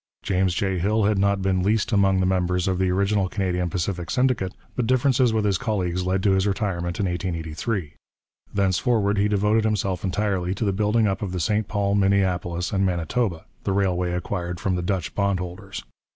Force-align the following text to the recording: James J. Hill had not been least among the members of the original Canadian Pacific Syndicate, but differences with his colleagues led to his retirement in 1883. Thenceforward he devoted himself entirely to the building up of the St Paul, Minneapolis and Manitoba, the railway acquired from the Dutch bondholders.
James 0.23 0.55
J. 0.55 0.79
Hill 0.79 1.03
had 1.03 1.19
not 1.19 1.43
been 1.43 1.61
least 1.61 1.91
among 1.91 2.21
the 2.21 2.25
members 2.25 2.67
of 2.67 2.79
the 2.79 2.89
original 2.89 3.29
Canadian 3.29 3.69
Pacific 3.69 4.09
Syndicate, 4.09 4.55
but 4.75 4.87
differences 4.87 5.31
with 5.31 5.45
his 5.45 5.59
colleagues 5.59 6.03
led 6.03 6.23
to 6.23 6.31
his 6.31 6.47
retirement 6.47 6.99
in 6.99 7.05
1883. 7.05 7.93
Thenceforward 8.51 9.19
he 9.19 9.27
devoted 9.27 9.63
himself 9.63 10.03
entirely 10.03 10.55
to 10.55 10.65
the 10.65 10.73
building 10.73 11.05
up 11.05 11.21
of 11.21 11.33
the 11.33 11.39
St 11.39 11.67
Paul, 11.67 11.93
Minneapolis 11.93 12.71
and 12.73 12.83
Manitoba, 12.83 13.45
the 13.63 13.73
railway 13.73 14.13
acquired 14.13 14.59
from 14.59 14.73
the 14.75 14.81
Dutch 14.81 15.13
bondholders. 15.13 15.83